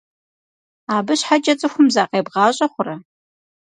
Абы 0.95 1.13
щхьэкӏэ 1.19 1.53
цӏыхум 1.59 1.87
закъебгъащӏэ 1.93 2.67
хъурэ? 2.73 2.95